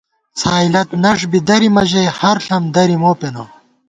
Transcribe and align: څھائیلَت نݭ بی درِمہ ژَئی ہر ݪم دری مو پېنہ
څھائیلَت 0.39 0.89
نݭ 1.03 1.19
بی 1.31 1.39
درِمہ 1.47 1.83
ژَئی 1.89 2.07
ہر 2.19 2.37
ݪم 2.45 2.63
دری 2.75 2.95
مو 3.01 3.11
پېنہ 3.19 3.43